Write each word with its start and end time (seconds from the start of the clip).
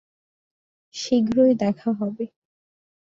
শীঘ্রই 0.95 1.53
দেখা 1.55 1.89
হবে। 1.91 2.25